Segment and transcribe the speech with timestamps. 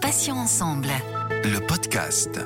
[0.00, 0.88] Patients ensemble.
[1.44, 2.40] Le podcast.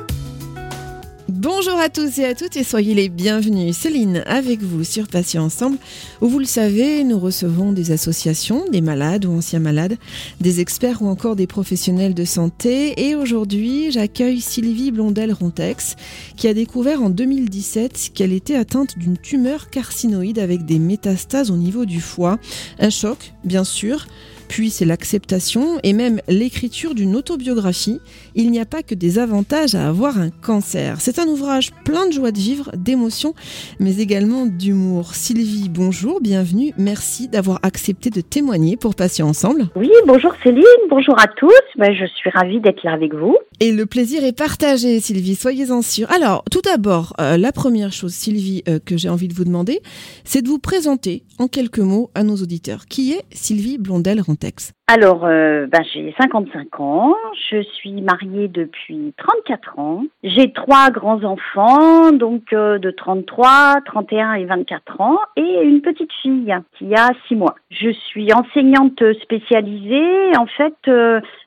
[1.31, 3.75] Bonjour à tous et à toutes et soyez les bienvenus.
[3.75, 5.79] Céline avec vous sur Patients Ensemble
[6.21, 9.97] où vous le savez, nous recevons des associations, des malades ou anciens malades,
[10.43, 15.97] des experts ou encore des professionnels de santé et aujourd'hui j'accueille Sylvie Blondel-Rontex
[16.37, 21.57] qui a découvert en 2017 qu'elle était atteinte d'une tumeur carcinoïde avec des métastases au
[21.57, 22.39] niveau du foie.
[22.79, 24.07] Un choc bien sûr
[24.49, 28.01] puis c'est l'acceptation et même l'écriture d'une autobiographie.
[28.35, 31.01] Il n'y a pas que des avantages à avoir un cancer.
[31.01, 33.35] C'est un ouvrage plein de joie de vivre, d'émotions,
[33.79, 35.15] mais également d'humour.
[35.15, 36.73] Sylvie, bonjour, bienvenue.
[36.79, 39.69] Merci d'avoir accepté de témoigner pour Patients Ensemble.
[39.77, 41.53] Oui, bonjour Céline, bonjour à tous.
[41.77, 43.37] Ben, je suis ravie d'être là avec vous.
[43.61, 46.09] Et le plaisir est partagé, Sylvie, soyez-en sûre.
[46.13, 49.81] Alors, tout d'abord, euh, la première chose, Sylvie, euh, que j'ai envie de vous demander,
[50.25, 52.87] c'est de vous présenter en quelques mots à nos auditeurs.
[52.87, 57.15] Qui est Sylvie Blondel-Rentex Alors, euh, ben, j'ai 55 ans,
[57.51, 65.01] je suis mariée depuis 34 ans, j'ai trois grands-enfants, donc de 33, 31 et 24
[65.03, 67.57] ans, et une petite fille qui a 6 mois.
[67.71, 70.91] Je suis enseignante spécialisée, en fait,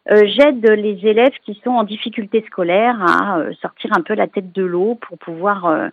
[0.08, 4.64] j'aide les élèves qui sont en difficulté scolaire à sortir un peu la tête de
[4.64, 5.90] l'eau pour pouvoir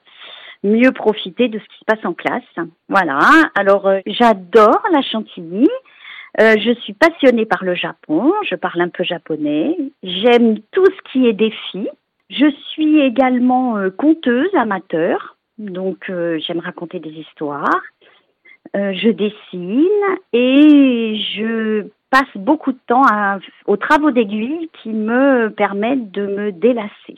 [0.65, 2.43] mieux profiter de ce qui se passe en classe.
[2.89, 3.19] Voilà.
[3.55, 5.69] Alors, euh, j'adore la chantilly.
[6.41, 8.33] Euh, je suis passionnée par le Japon.
[8.49, 9.77] Je parle un peu japonais.
[10.03, 11.89] J'aime tout ce qui est défi.
[12.31, 15.37] Je suis également euh, conteuse amateur.
[15.59, 17.83] Donc, j'aime raconter des histoires.
[18.75, 19.89] je dessine
[20.33, 26.53] et je passe beaucoup de temps à, aux travaux d'aiguille qui me permettent de me
[26.53, 27.17] délasser.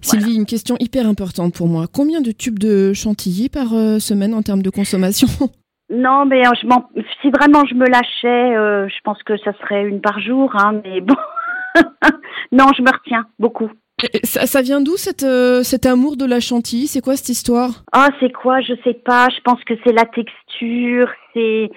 [0.00, 1.86] Sylvie, une question hyper importante pour moi.
[1.90, 5.28] Combien de tubes de chantilly par euh, semaine en termes de consommation?
[5.92, 9.84] Non, mais euh, je si vraiment je me lâchais, euh, je pense que ça serait
[9.84, 10.50] une par jour.
[10.56, 11.14] Hein, mais bon,
[12.52, 13.70] non, je me retiens beaucoup.
[14.24, 15.24] Ça, ça, vient d'où cette,
[15.62, 16.88] cet amour de la chantilly?
[16.88, 17.84] C'est quoi cette histoire?
[17.92, 18.60] Ah, c'est quoi?
[18.60, 19.28] Je sais pas.
[19.28, 21.70] Je pense que c'est la texture, c'est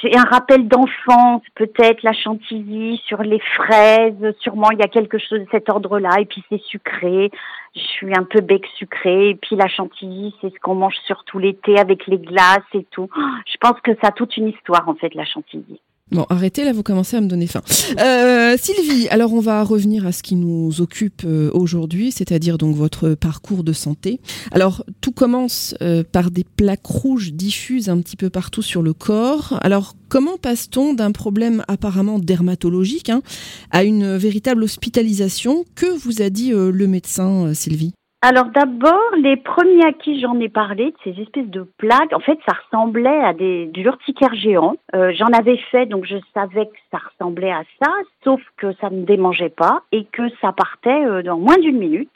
[0.00, 5.18] c'est un rappel d'enfance, peut-être la chantilly sur les fraises, sûrement il y a quelque
[5.18, 7.30] chose de cet ordre-là, et puis c'est sucré,
[7.74, 11.38] je suis un peu bec sucré, et puis la chantilly c'est ce qu'on mange surtout
[11.38, 13.08] l'été avec les glaces et tout.
[13.46, 15.80] Je pense que ça a toute une histoire en fait la chantilly.
[16.12, 17.62] Bon, arrêtez là, vous commencez à me donner faim.
[18.00, 22.74] Euh, Sylvie, alors on va revenir à ce qui nous occupe euh, aujourd'hui, c'est-à-dire donc
[22.74, 24.20] votre parcours de santé.
[24.50, 28.92] Alors tout commence euh, par des plaques rouges diffuses un petit peu partout sur le
[28.92, 29.58] corps.
[29.62, 33.22] Alors comment passe-t-on d'un problème apparemment dermatologique hein,
[33.70, 35.64] à une véritable hospitalisation?
[35.76, 37.92] Que vous a dit le médecin, Sylvie?
[38.22, 42.20] Alors d'abord, les premiers à qui j'en ai parlé, de ces espèces de plaques, en
[42.20, 44.76] fait, ça ressemblait à des, du urticaire géant.
[44.94, 47.90] Euh, j'en avais fait, donc je savais que ça ressemblait à ça,
[48.22, 52.14] sauf que ça ne démangeait pas et que ça partait euh, dans moins d'une minute.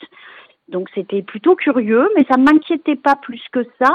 [0.69, 3.95] Donc c'était plutôt curieux, mais ça m'inquiétait pas plus que ça.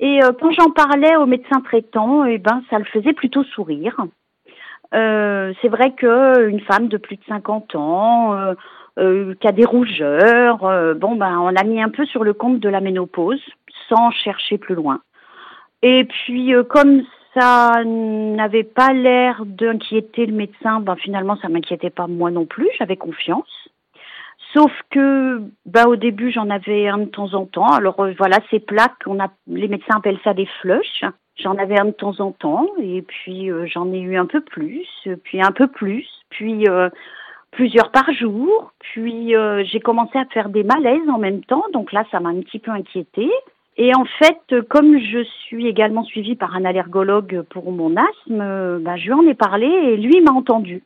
[0.00, 3.96] Et euh, quand j'en parlais au médecin traitant, eh ben ça le faisait plutôt sourire.
[4.90, 8.54] c'est vrai que une femme de plus de 50 ans euh,
[8.96, 10.64] a des rougeurs.
[10.64, 13.42] Euh, bon, ben, on a mis un peu sur le compte de la ménopause,
[13.88, 15.00] sans chercher plus loin.
[15.82, 17.02] Et puis, euh, comme
[17.34, 22.68] ça n'avait pas l'air d'inquiéter le médecin, ben, finalement, ça m'inquiétait pas moi non plus,
[22.78, 23.68] j'avais confiance.
[24.52, 27.72] Sauf que, ben, au début, j'en avais un de temps en temps.
[27.72, 31.04] Alors, voilà, ces plaques, on a, les médecins appellent ça des flushs.
[31.36, 34.86] J'en avais un de temps en temps, et puis j'en ai eu un peu plus,
[35.24, 36.66] puis un peu plus, puis
[37.52, 38.72] plusieurs par jour.
[38.80, 42.30] Puis euh, j'ai commencé à faire des malaises en même temps, donc là ça m'a
[42.30, 43.30] un petit peu inquiétée.
[43.78, 48.96] Et en fait, comme je suis également suivie par un allergologue pour mon asthme, bah,
[48.96, 50.82] je lui en ai parlé et lui m'a entendu.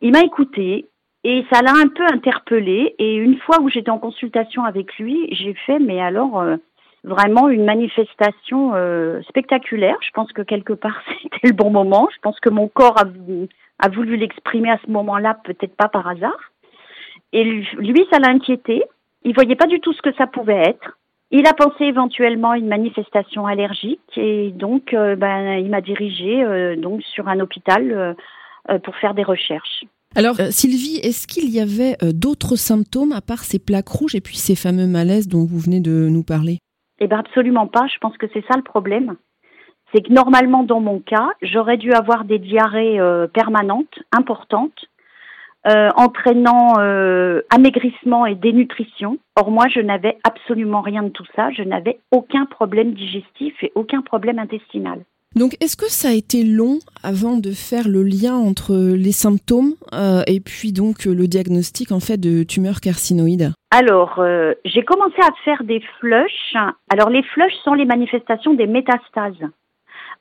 [0.00, 0.86] Il m'a écouté
[1.24, 2.94] et ça l'a un peu interpellé.
[2.98, 6.56] Et une fois où j'étais en consultation avec lui, j'ai fait, mais alors euh,
[7.04, 9.96] vraiment une manifestation euh, spectaculaire.
[10.02, 12.08] Je pense que quelque part c'était le bon moment.
[12.14, 13.04] Je pense que mon corps a,
[13.80, 16.52] a voulu l'exprimer à ce moment-là, peut-être pas par hasard.
[17.32, 18.82] Et lui, ça l'a inquiété.
[19.24, 20.98] Il voyait pas du tout ce que ça pouvait être.
[21.32, 26.42] Il a pensé éventuellement à une manifestation allergique et donc euh, ben, il m'a dirigé
[26.42, 28.16] euh, donc sur un hôpital
[28.68, 29.84] euh, pour faire des recherches.
[30.16, 34.36] Alors Sylvie, est-ce qu'il y avait d'autres symptômes à part ces plaques rouges et puis
[34.36, 36.58] ces fameux malaises dont vous venez de nous parler?
[36.98, 37.86] Eh bien absolument pas.
[37.86, 39.14] Je pense que c'est ça le problème
[39.92, 44.88] c'est que normalement, dans mon cas, j'aurais dû avoir des diarrhées euh, permanentes, importantes,
[45.66, 49.18] euh, entraînant euh, amaigrissement et dénutrition.
[49.36, 51.50] Or, moi, je n'avais absolument rien de tout ça.
[51.50, 55.00] Je n'avais aucun problème digestif et aucun problème intestinal.
[55.36, 59.74] Donc, est-ce que ça a été long avant de faire le lien entre les symptômes
[59.92, 65.20] euh, et puis donc le diagnostic en fait de tumeur carcinoïde Alors, euh, j'ai commencé
[65.22, 66.56] à faire des flushs.
[66.88, 69.46] Alors, les flushs sont les manifestations des métastases.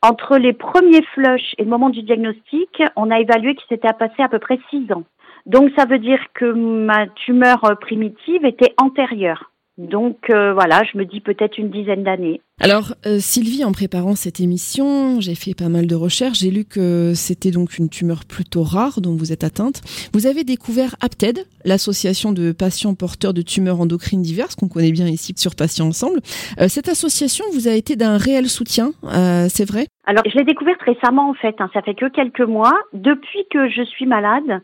[0.01, 4.21] Entre les premiers flushs et le moment du diagnostic, on a évalué qu'il s'était passé
[4.23, 5.03] à peu près six ans.
[5.45, 9.51] Donc, ça veut dire que ma tumeur primitive était antérieure.
[9.79, 12.41] Donc euh, voilà, je me dis peut-être une dizaine d'années.
[12.59, 16.39] Alors euh, Sylvie, en préparant cette émission, j'ai fait pas mal de recherches.
[16.39, 19.79] J'ai lu que c'était donc une tumeur plutôt rare dont vous êtes atteinte.
[20.13, 25.07] Vous avez découvert APTED, l'association de patients porteurs de tumeurs endocrines diverses qu'on connaît bien
[25.07, 26.19] ici sur Patients Ensemble.
[26.59, 28.91] Euh, cette association vous a été d'un réel soutien,
[29.47, 29.85] c'est vrai?
[30.05, 31.55] Alors je l'ai découverte récemment en fait.
[31.59, 31.69] Hein.
[31.73, 32.77] ça fait que quelques mois.
[32.91, 34.61] Depuis que je suis malade,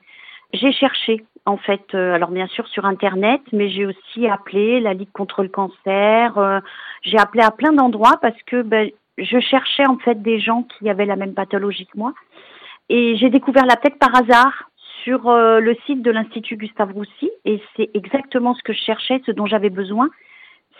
[0.53, 4.94] j'ai cherché en fait, euh, alors bien sûr sur Internet, mais j'ai aussi appelé la
[4.94, 6.38] Ligue contre le cancer.
[6.38, 6.59] Euh,
[7.03, 8.89] j'ai appelé à plein d'endroits parce que ben,
[9.19, 12.13] je cherchais en fait des gens qui avaient la même pathologie que moi.
[12.89, 14.69] Et j'ai découvert la tête par hasard
[15.03, 17.30] sur euh, le site de l'Institut Gustave Roussy.
[17.45, 20.09] Et c'est exactement ce que je cherchais, ce dont j'avais besoin.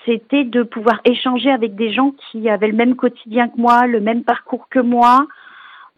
[0.06, 4.00] C'était de pouvoir échanger avec des gens qui avaient le même quotidien que moi, le
[4.00, 5.28] même parcours que moi,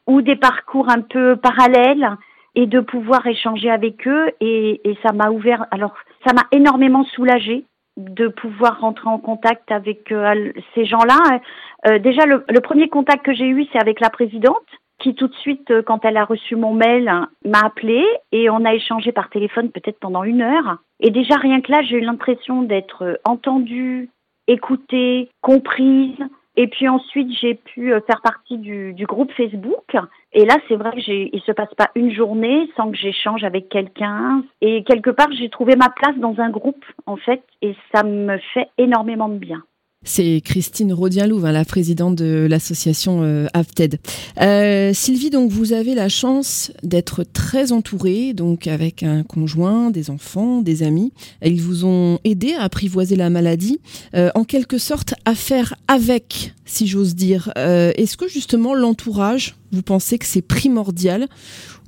[0.07, 2.17] ou des parcours un peu parallèles
[2.57, 4.31] et de pouvoir échanger avec eux.
[4.41, 5.93] Et, ça m'a ouvert alors
[6.25, 7.63] ça m'a énormément soulagée
[7.97, 11.39] de pouvoir rentrer en contact avec euh, ces gens-là.
[11.87, 14.65] Euh, déjà le, le, premier contact que j'ai eu c'est avec la présidente
[14.99, 17.05] qui tout de suite euh, quand elle a reçu mon mail
[17.45, 20.77] m'a appelé et on a échangé par téléphone peut-être pendant une heure.
[20.99, 24.09] Et déjà rien que là j'ai eu l'impression d'être entendue,
[24.47, 26.17] écoutée, comprise
[26.59, 29.95] et puis ensuite, j'ai pu euh, faire partie du, du groupe Facebook.
[30.33, 33.69] Et là, c'est vrai qu'il ne se passe pas une journée sans que j'échange avec
[33.69, 34.43] quelqu'un.
[34.61, 38.39] Et quelque part, j'ai trouvé ma place dans un groupe, en fait, et ça me
[38.53, 39.63] fait énormément de bien.
[40.07, 43.99] C'est Christine Rodien-Louvain, la présidente de l'association euh, AVTED.
[44.39, 50.09] Euh, Sylvie, donc vous avez la chance d'être très entourée, donc avec un conjoint, des
[50.09, 51.11] enfants, des amis.
[51.43, 53.81] Ils vous ont aidé à apprivoiser la maladie,
[54.15, 57.51] euh, en quelque sorte à faire avec, si j'ose dire.
[57.57, 61.27] Euh, est-ce que justement l'entourage, vous pensez que c'est primordial,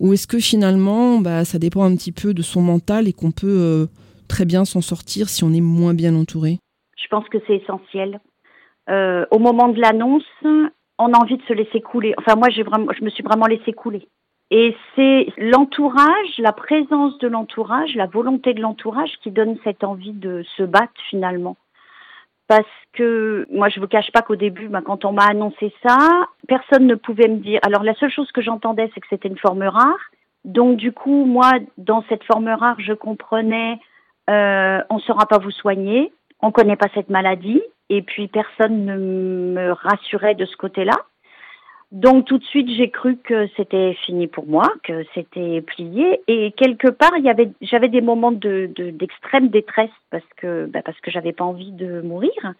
[0.01, 3.31] ou est-ce que finalement, bah, ça dépend un petit peu de son mental et qu'on
[3.31, 3.87] peut
[4.27, 6.59] très bien s'en sortir si on est moins bien entouré?
[7.01, 8.19] Je pense que c'est essentiel.
[8.89, 12.13] Euh, au moment de l'annonce, on a envie de se laisser couler.
[12.17, 14.07] Enfin, moi, vraiment, je me suis vraiment laissé couler.
[14.51, 20.11] Et c'est l'entourage, la présence de l'entourage, la volonté de l'entourage qui donne cette envie
[20.11, 21.55] de se battre finalement.
[22.47, 25.97] Parce que moi, je vous cache pas qu'au début, ben, quand on m'a annoncé ça,
[26.47, 27.59] personne ne pouvait me dire.
[27.61, 30.09] Alors, la seule chose que j'entendais, c'est que c'était une forme rare.
[30.45, 33.79] Donc, du coup, moi, dans cette forme rare, je comprenais,
[34.31, 36.11] euh, on ne saura pas vous soigner
[36.41, 40.95] on ne connaît pas cette maladie et puis personne ne me rassurait de ce côté-là.
[41.91, 46.51] Donc tout de suite j'ai cru que c'était fini pour moi, que c'était plié et
[46.51, 47.11] quelque part
[47.61, 52.01] j'avais des moments de d'extrême détresse parce que bah parce que j'avais pas envie de
[52.01, 52.53] mourir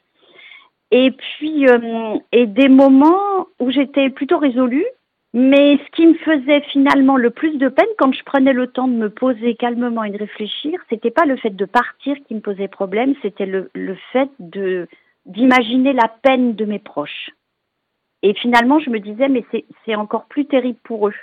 [0.92, 4.86] et puis euh, et des moments où j'étais plutôt résolue
[5.34, 8.88] mais ce qui me faisait finalement le plus de peine quand je prenais le temps
[8.88, 12.40] de me poser calmement et de réfléchir, c'était pas le fait de partir qui me
[12.40, 14.88] posait problème, c'était le, le fait de
[15.26, 17.30] d'imaginer la peine de mes proches.
[18.24, 19.46] Et finalement, je me disais, mais
[19.86, 21.14] c'est encore plus terrible pour eux.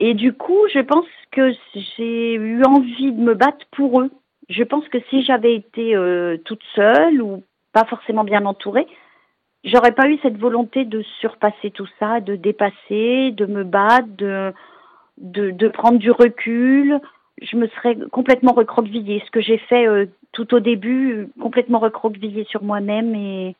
[0.00, 4.10] Et du coup, je pense que j'ai eu envie de me battre pour eux.
[4.48, 8.86] Je pense que si j'avais été euh, toute seule ou pas forcément bien entourée,
[9.64, 14.52] j'aurais pas eu cette volonté de surpasser tout ça, de dépasser, de me battre, de,
[15.18, 16.98] de, de prendre du recul.
[17.40, 19.22] Je me serais complètement recroquevillée.
[19.26, 23.56] Ce que j'ai fait euh, tout au début, complètement recroquevillée sur moi-même et,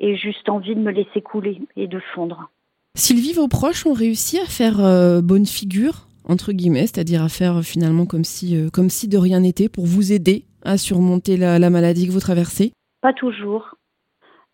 [0.00, 2.50] et juste envie de me laisser couler et de fondre.
[2.94, 7.58] Sylvie, vos proches ont réussi à faire euh, bonne figure, entre guillemets, c'est-à-dire à faire
[7.58, 11.58] euh, finalement comme si, comme si de rien n'était pour vous aider à surmonter la,
[11.58, 12.72] la maladie que vous traversez?
[13.00, 13.76] Pas toujours.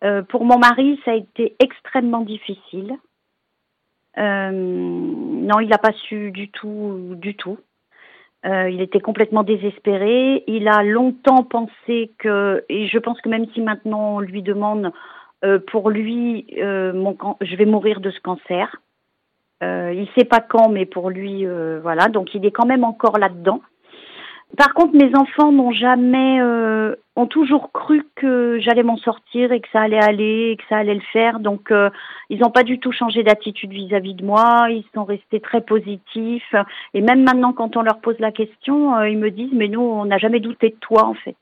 [0.05, 2.97] Euh, pour mon mari, ça a été extrêmement difficile.
[4.17, 7.57] Euh, non, il n'a pas su du tout, du tout.
[8.45, 10.43] Euh, il était complètement désespéré.
[10.47, 14.91] Il a longtemps pensé que, et je pense que même si maintenant on lui demande,
[15.67, 18.81] pour lui, mon, je vais mourir de ce cancer.
[19.61, 21.45] il ne sait pas quand, mais pour lui,
[21.81, 22.07] voilà.
[22.07, 23.61] Donc il est quand même encore là-dedans.
[24.57, 29.59] Par contre, mes enfants n'ont jamais, euh, ont toujours cru que j'allais m'en sortir et
[29.59, 31.39] que ça allait aller et que ça allait le faire.
[31.39, 31.89] Donc, euh,
[32.29, 34.67] ils n'ont pas du tout changé d'attitude vis-à-vis de moi.
[34.69, 36.55] Ils sont restés très positifs.
[36.93, 39.81] Et même maintenant, quand on leur pose la question, euh, ils me disent, mais nous,
[39.81, 41.35] on n'a jamais douté de toi, en fait.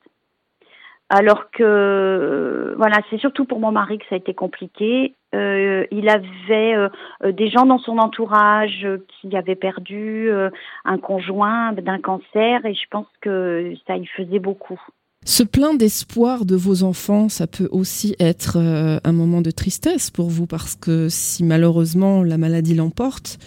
[1.15, 5.13] Alors que, voilà, c'est surtout pour mon mari que ça a été compliqué.
[5.35, 6.89] Euh, il avait euh,
[7.31, 8.87] des gens dans son entourage
[9.21, 10.49] qui avaient perdu euh,
[10.85, 14.81] un conjoint d'un cancer et je pense que ça y faisait beaucoup.
[15.23, 20.29] Ce plein d'espoir de vos enfants, ça peut aussi être un moment de tristesse pour
[20.29, 23.37] vous parce que si malheureusement la maladie l'emporte,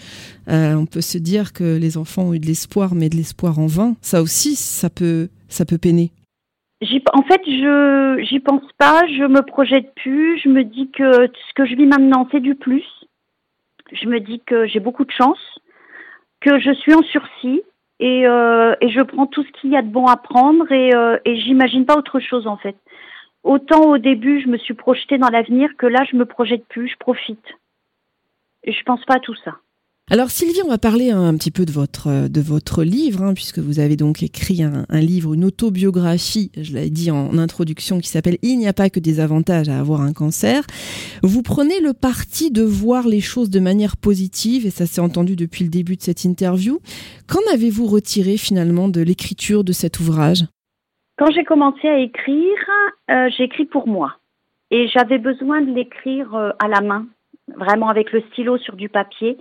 [0.47, 3.67] on peut se dire que les enfants ont eu de l'espoir mais de l'espoir en
[3.67, 3.93] vain.
[4.01, 6.11] Ça aussi, ça peut, ça peut peiner
[7.13, 11.53] en fait, je j'y pense pas, je me projette plus, je me dis que ce
[11.55, 12.85] que je vis maintenant, c'est du plus.
[13.91, 15.59] Je me dis que j'ai beaucoup de chance,
[16.41, 17.61] que je suis en sursis
[17.99, 20.93] et, euh, et je prends tout ce qu'il y a de bon à prendre et,
[20.93, 22.75] euh, et j'imagine pas autre chose en fait.
[23.43, 26.89] Autant au début, je me suis projetée dans l'avenir que là, je me projette plus,
[26.89, 27.45] je profite.
[28.63, 29.55] Et je pense pas à tout ça.
[30.09, 33.33] Alors Sylvie, on va parler un, petit peu de votre euh, de votre livre, hein,
[33.33, 38.07] puisque vous avez donc écrit un, livre, une autobiographie, je l'ai dit en introduction, qui
[38.07, 40.63] s'appelle Il n'y a pas que des avantages à avoir un cancer.
[41.23, 45.35] Vous prenez le parti de voir les choses de manière positive, et ça s'est entendu
[45.35, 46.79] depuis le début de cette interview.
[47.27, 50.45] Qu'en avez-vous retiré finalement de l'écriture de cet ouvrage?
[51.17, 52.57] Quand j'ai commencé à écrire,
[53.11, 54.13] euh, j'ai écrit pour moi,
[54.71, 57.07] et j'avais besoin de l'écrire euh, à la main,
[57.57, 59.37] vraiment avec le stylo sur du papier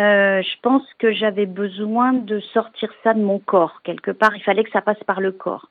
[0.00, 3.80] euh, je pense que j'avais besoin de sortir ça de mon corps.
[3.84, 5.70] Quelque part, il fallait que ça passe par le corps.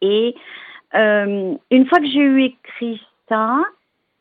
[0.00, 0.36] Et
[0.94, 3.58] euh, une fois que j'ai eu écrit ça,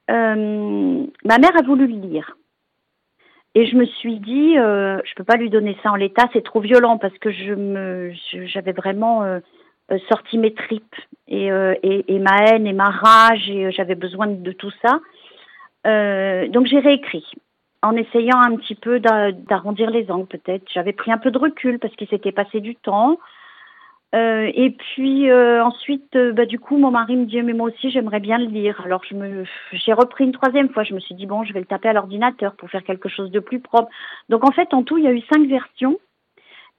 [0.09, 2.35] euh, ma mère a voulu le lire.
[3.55, 6.59] Et je me suis dit, je peux pas lui donner ça en l'état, c'est trop
[6.59, 8.11] violent parce que je
[8.47, 9.21] j'avais vraiment
[10.09, 10.95] sorti mes tripes
[11.27, 14.99] et, ma haine et ma rage et j'avais besoin de tout ça.
[16.47, 17.27] donc j'ai réécrit
[17.83, 20.63] en essayant un petit peu d'arrondir les angles peut-être.
[20.73, 23.19] J'avais pris un peu de recul parce qu'il s'était passé du temps.
[24.15, 27.69] Euh, et puis euh, ensuite, euh, bah, du coup, mon mari me dit mais moi
[27.69, 28.79] aussi j'aimerais bien le lire.
[28.85, 30.83] Alors je me, j'ai repris une troisième fois.
[30.83, 33.31] Je me suis dit bon, je vais le taper à l'ordinateur pour faire quelque chose
[33.31, 33.89] de plus propre.
[34.29, 35.99] Donc en fait, en tout, il y a eu cinq versions.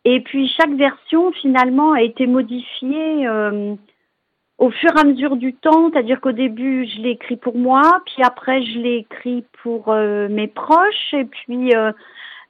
[0.07, 3.27] Et puis chaque version finalement a été modifiée
[4.59, 8.03] au fur et à mesure du temps, c'est-à-dire qu'au début, je l'ai écrit pour moi,
[8.07, 11.93] puis après, je l'ai écrit pour euh, mes proches, et puis, euh,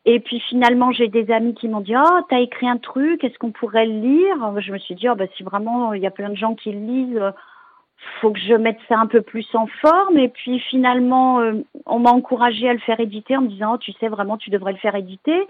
[0.05, 3.39] et puis finalement, j'ai des amis qui m'ont dit, oh, t'as écrit un truc, est-ce
[3.39, 4.61] qu'on pourrait le lire?
[4.61, 6.73] Je me suis dit, oh, bah, si vraiment il y a plein de gens qui
[6.73, 7.33] le lisent,
[8.21, 10.19] faut que je mette ça un peu plus en forme.
[10.19, 11.55] Et puis finalement, euh,
[11.87, 14.51] on m'a encouragé à le faire éditer en me disant, oh, tu sais vraiment, tu
[14.51, 15.47] devrais le faire éditer.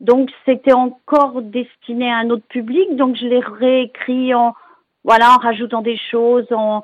[0.00, 4.54] Donc c'était encore destiné à un autre public, donc je l'ai réécrit en
[5.04, 6.82] voilà, en rajoutant des choses, en,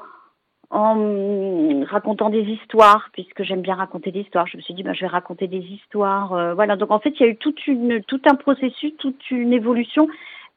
[0.71, 4.47] racontant des histoires, puisque j'aime bien raconter des histoires.
[4.47, 6.33] Je me suis dit, ben, je vais raconter des histoires.
[6.33, 10.09] Euh, voilà, donc en fait, il y a eu tout un processus, toute une évolution.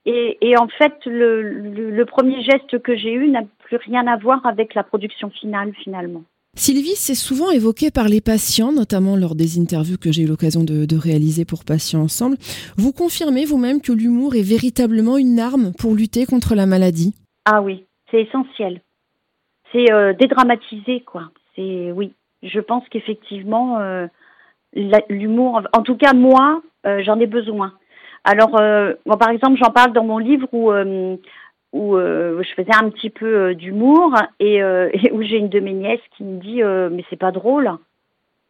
[0.10, 4.74] Et, en fait, le, premier geste que j'ai eu n'a plus rien à voir avec
[4.74, 6.24] la production finale, finalement.
[6.56, 10.64] Sylvie, c'est souvent évoqué par les patients, notamment lors des interviews que j'ai eu l'occasion
[10.64, 12.38] de, réaliser pour Patients Ensemble.
[12.78, 17.14] Vous confirmez vous-même que l'humour est véritablement une arme pour lutter contre la maladie?
[17.50, 18.82] Ah oui, c'est essentiel.
[19.72, 21.30] C'est euh, dédramatiser, quoi.
[21.56, 22.14] C'est oui.
[22.44, 24.08] Je pense qu'effectivement, euh,
[25.08, 27.72] l'humour, en tout cas moi, euh, j'en ai besoin.
[28.26, 28.52] Alors,
[29.06, 34.14] moi, par exemple, j'en parle dans mon livre où je faisais un petit peu d'humour
[34.42, 34.56] et,
[34.94, 36.62] et, où j'ai une de mes nièces qui me dit
[36.94, 37.72] mais c'est pas drôle.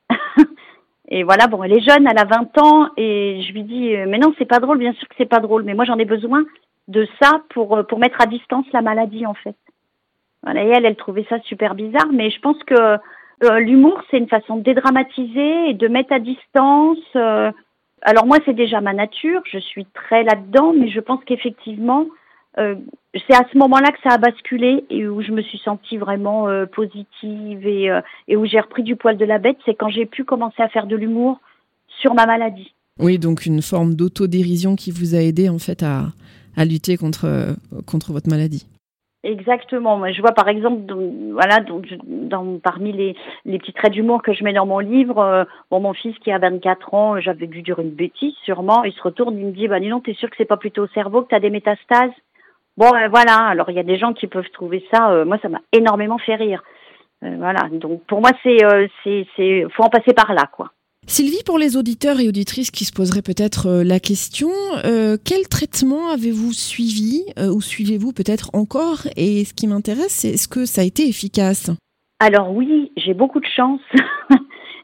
[1.10, 4.18] et voilà, bon, elle est jeune, elle a 20 ans et je lui dis mais
[4.18, 6.44] non, c'est pas drôle, bien sûr que c'est pas drôle, mais moi j'en ai besoin
[6.88, 9.56] de ça pour, euh, pour mettre à distance la maladie, en fait.
[10.44, 12.98] Voilà, et elle, elle trouvait ça super bizarre, mais je pense que
[13.44, 16.98] euh, l'humour, c'est une façon de dédramatiser et de mettre à distance.
[17.16, 17.52] Euh,
[18.02, 22.06] alors moi, c'est déjà ma nature, je suis très là-dedans, mais je pense qu'effectivement,
[22.58, 26.48] c'est à ce moment-là que ça a basculé et où je me suis sentie vraiment
[26.66, 30.64] positive et où j'ai repris du poil de la bête, c'est quand j'ai pu commencer
[30.64, 31.40] à faire de l'humour
[32.02, 32.74] sur ma maladie.
[32.98, 36.08] Oui, donc une forme d'autodérision qui vous a aidé en fait à,
[36.58, 38.68] à lutter contre, contre votre maladie.
[39.28, 40.10] Exactement.
[40.12, 40.94] Je vois par exemple,
[41.34, 45.20] voilà, donc, dans, parmi les, les petits traits d'humour que je mets dans mon livre,
[45.20, 48.94] euh, bon, mon fils qui a 24 ans, j'avais dû dire une bêtise, sûrement, il
[48.94, 51.24] se retourne, il me dit, bah, donc, t'es sûr que c'est pas plutôt au cerveau
[51.24, 52.12] que t'as des métastases?
[52.78, 53.48] Bon, euh, voilà.
[53.48, 56.20] Alors, il y a des gens qui peuvent trouver ça, euh, moi, ça m'a énormément
[56.20, 56.64] fait rire.
[57.22, 57.68] voilà.
[57.72, 58.60] Donc, pour moi, c'est,
[59.04, 60.72] c'est, c'est, faut en passer par là, quoi.
[61.10, 64.50] Sylvie, pour les auditeurs et auditrices qui se poseraient peut-être euh, la question,
[64.84, 69.08] euh, quel traitement avez-vous suivi euh, ou suivez-vous peut-être encore?
[69.16, 71.72] Et ce qui m'intéresse, c'est est-ce que ça a été efficace?
[72.20, 73.82] Alors oui, j'ai beaucoup de chance.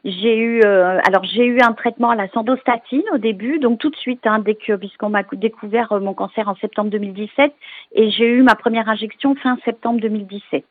[0.06, 3.96] J'ai eu, alors j'ai eu un traitement à la sandostatine au début, donc tout de
[3.96, 7.54] suite, hein, dès que puisqu'on m'a découvert mon cancer en septembre 2017,
[7.94, 10.66] et j'ai eu ma première injection fin septembre 2017.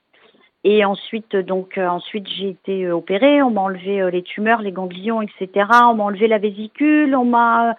[0.63, 5.49] Et ensuite, donc ensuite j'ai été opérée, on m'a enlevé les tumeurs, les ganglions, etc.
[5.83, 7.75] On m'a enlevé la vésicule, on m'a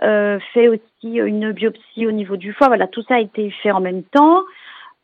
[0.00, 2.66] fait aussi une biopsie au niveau du foie.
[2.66, 4.42] Voilà, tout ça a été fait en même temps.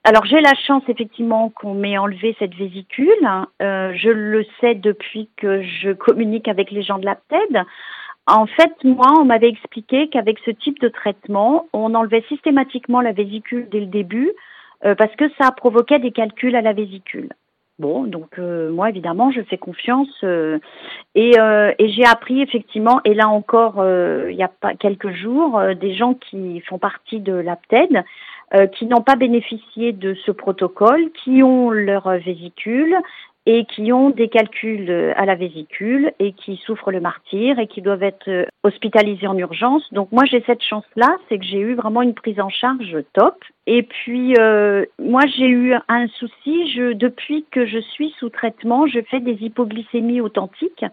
[0.03, 3.09] Alors j'ai la chance effectivement qu'on m'ait enlevé cette vésicule.
[3.61, 7.63] Euh, je le sais depuis que je communique avec les gens de la TED.
[8.27, 13.13] En fait, moi, on m'avait expliqué qu'avec ce type de traitement, on enlevait systématiquement la
[13.13, 14.33] vésicule dès le début euh,
[14.83, 17.31] parce que ça provoquait des calculs à la vésicule.
[17.79, 20.23] Bon, donc euh, moi évidemment je fais confiance
[21.15, 23.83] et, et j'ai appris effectivement et là encore
[24.29, 28.05] il y a pas quelques jours des gens qui font partie de l'APTED
[28.53, 32.97] euh, qui n'ont pas bénéficié de ce protocole, qui ont leur vésicule
[33.47, 37.81] et qui ont des calculs à la vésicule et qui souffrent le martyr et qui
[37.81, 39.83] doivent être euh, hospitalisés en urgence.
[39.93, 43.43] Donc moi j'ai cette chance-là, c'est que j'ai eu vraiment une prise en charge top.
[43.67, 48.87] Et puis euh, moi j'ai eu un souci, je, depuis que je suis sous traitement,
[48.87, 50.85] je fais des hypoglycémies authentiques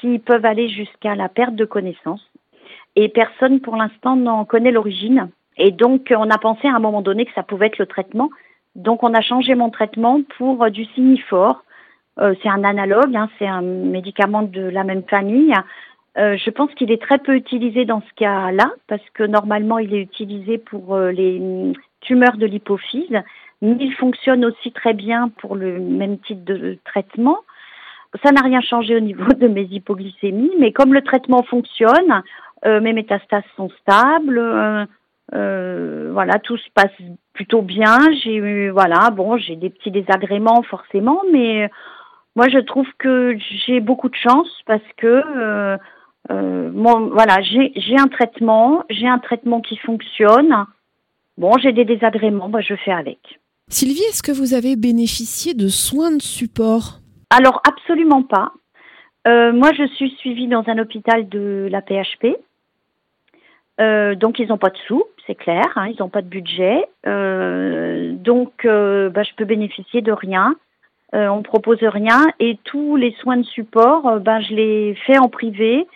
[0.00, 2.26] qui peuvent aller jusqu'à la perte de connaissance.
[2.96, 5.28] Et personne pour l'instant n'en connaît l'origine.
[5.56, 8.30] Et donc, on a pensé à un moment donné que ça pouvait être le traitement.
[8.76, 11.62] Donc, on a changé mon traitement pour euh, du Signifor.
[12.20, 15.54] Euh, c'est un analogue, hein, c'est un médicament de la même famille.
[16.18, 19.94] Euh, je pense qu'il est très peu utilisé dans ce cas-là, parce que normalement, il
[19.94, 23.20] est utilisé pour les mm, tumeurs de l'hypophyse,
[23.62, 27.38] mais il fonctionne aussi très bien pour le même type de traitement.
[28.24, 32.22] Ça n'a rien changé au niveau de mes hypoglycémies, mais comme le traitement fonctionne,
[32.64, 34.88] mes métastases sont stables,
[35.34, 36.92] euh, voilà, tout se passe
[37.32, 37.98] plutôt bien.
[38.22, 41.70] J'ai eu, voilà, bon, j'ai des petits désagréments forcément, mais
[42.36, 45.76] moi je trouve que j'ai beaucoup de chance parce que euh,
[46.30, 50.54] euh, voilà, j'ai un traitement, j'ai un traitement qui fonctionne.
[51.38, 53.40] Bon, j'ai des désagréments, moi je fais avec.
[53.68, 57.00] Sylvie, est-ce que vous avez bénéficié de soins de support?
[57.30, 58.52] Alors absolument pas.
[59.26, 62.36] moi, je suis suivie dans un hôpital de la PHP.
[63.80, 66.86] Euh, donc ils n'ont pas de sous, c'est clair, hein, ils n'ont pas de budget.
[67.06, 70.54] Euh, donc euh, bah, je peux bénéficier de rien.
[71.12, 75.28] On ne propose rien et tous les soins de support, bah, je les fais en
[75.28, 75.86] privé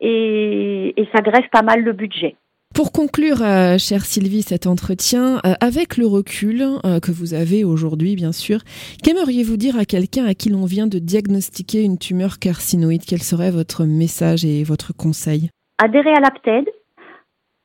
[0.00, 2.36] et, et ça greffe pas mal le budget.
[2.74, 3.36] Pour conclure,
[3.78, 6.64] chère Sylvie, cet entretien, avec le recul
[7.02, 8.58] que vous avez aujourd'hui, bien sûr,
[9.00, 13.02] qu'aimeriez-vous dire à quelqu'un à qui l'on vient de diagnostiquer une tumeur carcinoïde?
[13.06, 15.50] Quel serait votre message et votre conseil?
[15.78, 16.68] Adhérer à l'APTED,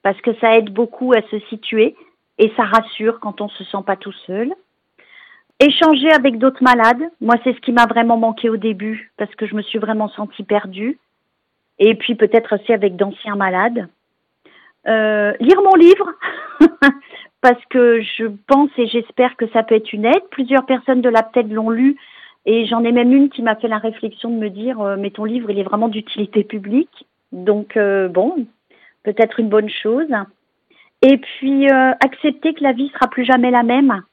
[0.04, 1.95] parce que ça aide beaucoup à se situer
[2.38, 4.54] et ça rassure quand on ne se sent pas tout seul.
[5.62, 9.45] Échanger avec d'autres malades, moi c'est ce qui m'a vraiment manqué au début parce que
[9.45, 10.98] je me suis vraiment sentie perdue.
[11.80, 13.89] Et puis peut-être aussi avec d'anciens malades.
[14.88, 16.13] Euh, lire mon livre
[17.41, 20.24] parce que je pense et j'espère que ça peut être une aide.
[20.32, 21.98] Plusieurs personnes de la tête l'ont lu
[22.45, 25.12] et j'en ai même une qui m'a fait la réflexion de me dire euh, mais
[25.12, 27.06] ton livre il est vraiment d'utilité publique.
[27.34, 28.45] Donc euh, bon,
[29.04, 30.08] peut-être une bonne chose.
[31.02, 34.04] Et puis accepter que la vie sera plus jamais la même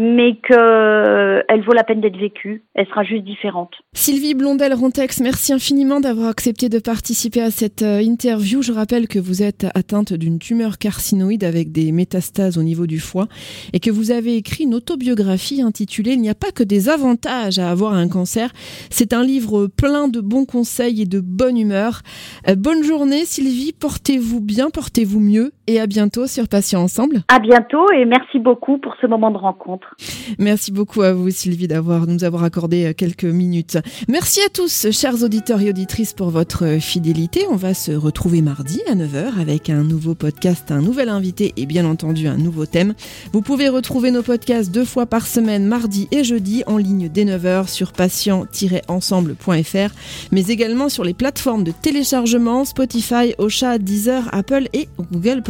[0.00, 2.62] mais qu'elle vaut la peine d'être vécue.
[2.74, 3.70] Elle sera juste différente.
[3.92, 8.62] Sylvie Blondel-Rontex, merci infiniment d'avoir accepté de participer à cette euh, interview.
[8.62, 12.98] Je rappelle que vous êtes atteinte d'une tumeur carcinoïde avec des métastases au niveau du
[12.98, 13.28] foie
[13.74, 17.58] et que vous avez écrit une autobiographie intitulée Il n'y a pas que des avantages
[17.58, 18.52] à avoir un cancer.
[18.88, 22.00] C'est un livre plein de bons conseils et de bonne humeur.
[22.48, 27.22] Euh, bonne journée Sylvie, portez-vous bien, portez-vous mieux et à bientôt sur Patients Ensemble.
[27.28, 29.94] À bientôt et merci beaucoup pour ce moment de rencontre.
[30.38, 33.78] Merci beaucoup à vous, Sylvie, d'avoir nous avoir accordé euh, quelques minutes.
[34.08, 37.46] Merci à tous, chers auditeurs et auditrices, pour votre fidélité.
[37.50, 41.66] On va se retrouver mardi à 9h avec un nouveau podcast, un nouvel invité et
[41.66, 42.94] bien entendu un nouveau thème.
[43.32, 47.24] Vous pouvez retrouver nos podcasts deux fois par semaine, mardi et jeudi, en ligne dès
[47.24, 49.94] 9h sur patient-ensemble.fr,
[50.32, 55.42] mais également sur les plateformes de téléchargement Spotify, Ocha, Deezer, Apple et Google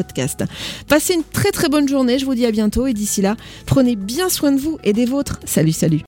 [0.89, 3.97] Passez une très très bonne journée, je vous dis à bientôt et d'ici là, prenez
[3.97, 5.41] bien soin de vous et des vôtres.
[5.45, 6.01] Salut, salut.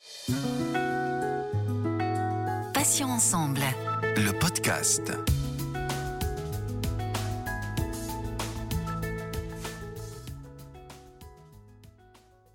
[2.74, 3.60] Passions ensemble.
[4.16, 5.12] Le podcast.